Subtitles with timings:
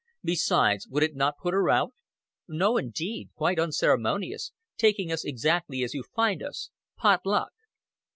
[0.23, 1.93] Besides, would it not put her out?"
[2.47, 3.29] "No, indeed.
[3.35, 7.51] Quite unceremonious taking us exactly as you find us pot luck."